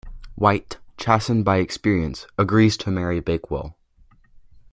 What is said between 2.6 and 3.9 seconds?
to marry Bakewell.